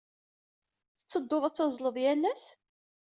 Tetteddud 0.97 1.43
ad 1.45 1.53
tazzled 1.55 1.97
yal 2.03 2.23
ass? 2.31 2.45